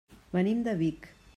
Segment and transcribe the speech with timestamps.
[0.37, 1.11] Venim de Vic.